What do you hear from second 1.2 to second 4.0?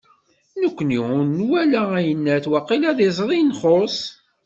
nwala ayennat, waqila d iẓri i nxuṣ.